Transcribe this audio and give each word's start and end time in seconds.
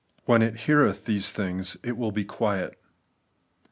When 0.25 0.41
it 0.41 0.61
heareth 0.61 1.05
these 1.05 1.31
things, 1.31 1.77
it 1.83 1.95
will 1.95 2.09
be 2.11 2.25
quiet. 2.25 2.75